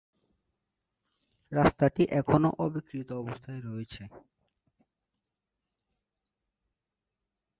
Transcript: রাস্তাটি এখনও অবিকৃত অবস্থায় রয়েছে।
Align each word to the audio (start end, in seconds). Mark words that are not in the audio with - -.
রাস্তাটি 1.51 2.03
এখনও 2.19 2.49
অবিকৃত 2.57 3.09
অবস্থায় 3.21 3.61
রয়েছে। 3.61 4.03